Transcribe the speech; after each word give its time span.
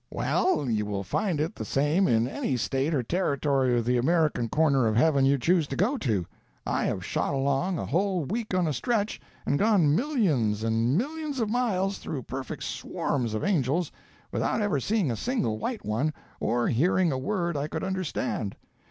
"Well, 0.09 0.67
you 0.67 0.87
will 0.87 1.03
find 1.03 1.39
it 1.39 1.53
the 1.53 1.63
same 1.63 2.07
in 2.07 2.27
any 2.27 2.57
State 2.57 2.91
or 2.91 3.03
Territory 3.03 3.77
of 3.77 3.85
the 3.85 3.97
American 3.97 4.49
corner 4.49 4.87
of 4.87 4.95
heaven 4.95 5.25
you 5.27 5.37
choose 5.37 5.67
to 5.67 5.75
go 5.75 5.95
to. 5.99 6.25
I 6.65 6.85
have 6.85 7.05
shot 7.05 7.35
along, 7.35 7.77
a 7.77 7.85
whole 7.85 8.25
week 8.25 8.51
on 8.55 8.65
a 8.65 8.73
stretch, 8.73 9.21
and 9.45 9.59
gone 9.59 9.93
millions 9.95 10.63
and 10.63 10.97
millions 10.97 11.39
of 11.39 11.51
miles, 11.51 11.99
through 11.99 12.23
perfect 12.23 12.63
swarms 12.63 13.35
of 13.35 13.43
angels, 13.43 13.91
without 14.31 14.59
ever 14.59 14.79
seeing 14.79 15.11
a 15.11 15.15
single 15.15 15.59
white 15.59 15.85
one, 15.85 16.15
or 16.39 16.67
hearing 16.67 17.11
a 17.11 17.17
word 17.19 17.55
I 17.55 17.67
could 17.67 17.83
understand. 17.83 18.55